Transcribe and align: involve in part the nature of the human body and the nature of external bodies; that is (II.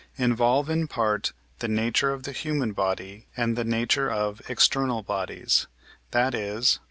involve 0.17 0.67
in 0.67 0.87
part 0.87 1.31
the 1.59 1.67
nature 1.67 2.11
of 2.11 2.23
the 2.23 2.31
human 2.31 2.71
body 2.71 3.27
and 3.37 3.55
the 3.55 3.63
nature 3.63 4.09
of 4.09 4.41
external 4.49 5.03
bodies; 5.03 5.67
that 6.09 6.33
is 6.33 6.77
(II. 6.77 6.79